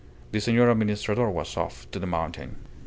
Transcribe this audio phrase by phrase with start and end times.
[0.31, 2.55] The Senor Administrador was off to the mountain.